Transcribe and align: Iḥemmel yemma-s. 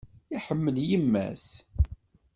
Iḥemmel 0.35 0.75
yemma-s. 0.89 1.47